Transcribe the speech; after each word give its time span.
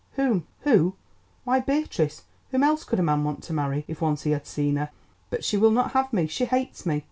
Whom?" 0.13 0.47
"Who! 0.61 0.95
why, 1.43 1.59
Beatrice—whom 1.59 2.63
else 2.63 2.83
could 2.83 2.99
a 2.99 3.03
man 3.03 3.23
want 3.23 3.43
to 3.43 3.53
marry, 3.53 3.85
if 3.87 4.01
once 4.01 4.23
he 4.23 4.31
had 4.31 4.47
seen 4.47 4.77
her. 4.77 4.89
But 5.29 5.43
she 5.45 5.57
will 5.57 5.69
not 5.69 5.91
have 5.91 6.11
me; 6.11 6.25
she 6.25 6.45
hates 6.45 6.87
me." 6.87 6.99